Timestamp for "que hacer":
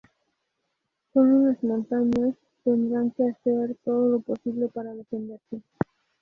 3.11-3.77